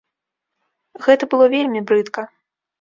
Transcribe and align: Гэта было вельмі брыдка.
Гэта 1.05 1.23
было 1.35 1.45
вельмі 1.57 1.79
брыдка. 1.93 2.29